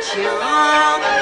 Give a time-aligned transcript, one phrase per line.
[0.00, 1.19] 请。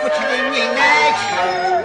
[0.00, 1.77] 夫妻的恩爱情